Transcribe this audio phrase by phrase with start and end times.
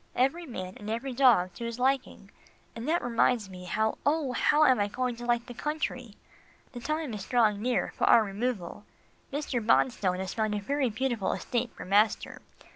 [0.15, 2.31] Every man and every dog to his liking,
[2.75, 4.31] and that reminds me, how, oh!
[4.31, 6.15] how am I going to like the country?
[6.71, 8.83] The time is drawing near for our removal.
[9.31, 9.63] Mr.
[9.63, 10.59] Bonstone has found a
[10.89, 12.41] beautiful estate for master.